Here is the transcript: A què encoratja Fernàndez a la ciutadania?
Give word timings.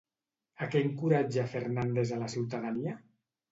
A 0.65 0.69
què 0.75 0.81
encoratja 0.85 1.45
Fernàndez 1.53 2.17
a 2.17 2.19
la 2.25 2.33
ciutadania? 2.39 2.99